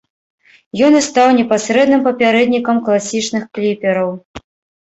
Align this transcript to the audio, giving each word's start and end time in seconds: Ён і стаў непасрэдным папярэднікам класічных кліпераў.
Ён 0.85 0.95
і 0.99 1.01
стаў 1.07 1.27
непасрэдным 1.39 2.01
папярэднікам 2.07 2.81
класічных 2.89 3.43
кліпераў. 3.59 4.09